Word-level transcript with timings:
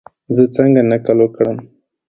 زه 0.35 0.43
څنګه 0.55 0.81
نقل 0.89 1.17
وکړم؟ 1.21 1.57